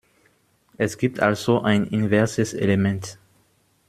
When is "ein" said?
1.61-1.85